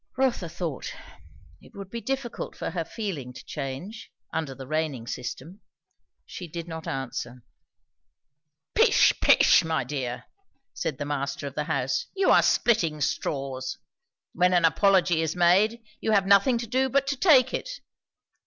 Rotha 0.17 0.49
thought, 0.49 0.95
It 1.61 1.75
would 1.75 1.91
be 1.91 2.01
difficult 2.01 2.55
for 2.55 2.71
her 2.71 2.83
feeling 2.83 3.33
to 3.33 3.45
change, 3.45 4.11
under 4.33 4.55
the 4.55 4.65
reigning 4.65 5.05
system. 5.05 5.61
She 6.25 6.47
did 6.47 6.67
not 6.67 6.87
answer. 6.87 7.43
"Pish, 8.73 9.13
pish, 9.21 9.63
my 9.63 9.83
dear!" 9.83 10.23
said 10.73 10.97
the 10.97 11.05
master 11.05 11.45
of 11.45 11.53
the 11.53 11.65
house, 11.65 12.07
"you 12.15 12.31
are 12.31 12.41
splitting 12.41 12.99
straws. 12.99 13.77
When 14.33 14.55
an 14.55 14.65
apology 14.65 15.21
is 15.21 15.35
made, 15.35 15.83
you 15.99 16.13
have 16.13 16.25
nothing 16.25 16.57
to 16.57 16.65
do 16.67 16.89
but 16.89 17.05
to 17.05 17.15
take 17.15 17.53
it. 17.53 17.69